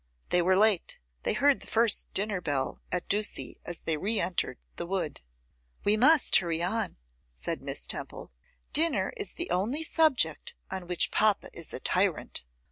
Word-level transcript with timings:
They 0.29 0.41
were 0.41 0.57
late; 0.57 0.97
they 1.21 1.33
heard 1.33 1.59
the 1.59 1.67
first 1.67 2.11
dinner 2.15 2.41
bell 2.41 2.81
at 2.91 3.07
Ducie 3.07 3.59
as 3.63 3.81
they 3.81 3.97
re 3.97 4.19
entered 4.19 4.57
the 4.77 4.87
wood. 4.87 5.21
'We 5.83 5.97
must 5.97 6.35
hurry 6.37 6.63
on,' 6.63 6.97
said 7.33 7.61
Miss 7.61 7.85
Temple; 7.85 8.31
'dinner 8.73 9.13
is 9.15 9.33
the 9.33 9.51
only 9.51 9.83
subject 9.83 10.55
on 10.71 10.87
which 10.87 11.11
papa 11.11 11.49
is 11.53 11.71
a 11.71 11.79
tyrant. 11.79 12.43